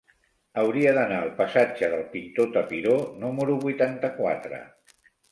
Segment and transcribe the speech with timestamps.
[0.59, 4.63] Hauria d'anar al passatge del Pintor Tapiró número vuitanta-quatre.